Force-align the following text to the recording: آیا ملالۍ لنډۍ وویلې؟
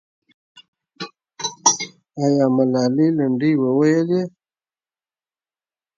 آیا 2.23 2.45
ملالۍ 2.55 3.07
لنډۍ 3.17 3.53
وویلې؟ 3.57 4.21